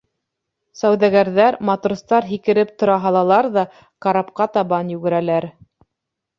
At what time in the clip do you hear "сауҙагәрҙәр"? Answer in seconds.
0.79-1.57